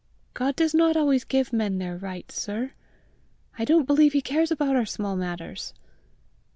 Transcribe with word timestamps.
"God 0.33 0.55
does 0.55 0.73
not 0.73 0.97
always 0.97 1.23
give 1.23 1.53
men 1.53 1.77
their 1.77 1.95
rights, 1.95 2.33
sir! 2.33 2.71
I 3.59 3.65
don't 3.65 3.85
believe 3.85 4.13
he 4.13 4.21
cares 4.23 4.49
about 4.49 4.75
our 4.75 4.83
small 4.83 5.15
matters!" 5.15 5.75